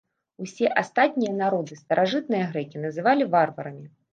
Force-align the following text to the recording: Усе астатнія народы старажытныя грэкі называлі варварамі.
Усе 0.43 0.69
астатнія 0.81 1.35
народы 1.43 1.77
старажытныя 1.83 2.49
грэкі 2.55 2.85
называлі 2.87 3.31
варварамі. 3.37 3.85